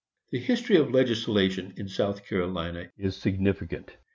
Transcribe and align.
The 0.31 0.39
history 0.39 0.77
of 0.77 0.89
legislation 0.91 1.75
in 1.77 1.87
South 1.87 2.25
Carolina 2.25 2.89
is 2.97 3.15
significant. 3.15 3.97